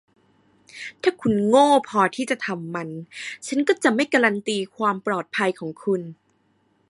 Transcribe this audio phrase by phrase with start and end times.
[1.01, 2.89] ถ้าคุณโง่พอที่จะทำมัน
[3.47, 6.01] ฉันก็จะไม่การันตีความปลอดภัยของคุณ